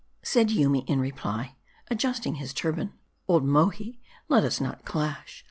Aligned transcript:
Said 0.23 0.49
Yoomy, 0.49 0.79
in 0.89 0.99
reply, 0.99 1.57
adjusting 1.91 2.33
his 2.41 2.55
turban," 2.55 2.93
Old 3.27 3.45
Mohi, 3.45 4.01
let 4.29 4.43
us 4.43 4.59
not 4.59 4.83
clash. 4.83 5.39